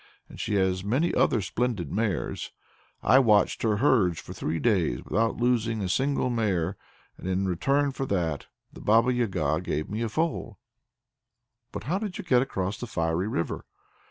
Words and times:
And 0.27 0.39
she 0.39 0.55
has 0.55 0.83
many 0.83 1.13
other 1.13 1.41
splendid 1.43 1.91
mares. 1.91 2.51
I 3.03 3.19
watched 3.19 3.61
her 3.61 3.77
herds 3.77 4.19
for 4.19 4.33
three 4.33 4.57
days 4.57 5.03
without 5.05 5.37
losing 5.37 5.79
a 5.83 5.87
single 5.87 6.31
mare, 6.31 6.75
and 7.19 7.27
in 7.29 7.47
return 7.47 7.91
for 7.91 8.07
that 8.07 8.47
the 8.73 8.81
Baba 8.81 9.13
Yaga 9.13 9.61
gave 9.61 9.91
me 9.91 10.01
a 10.01 10.09
foal." 10.09 10.57
"But 11.71 11.83
how 11.83 11.99
did 11.99 12.17
you 12.17 12.23
get 12.23 12.41
across 12.41 12.79
the 12.79 12.87
fiery 12.87 13.27
river?" 13.27 13.67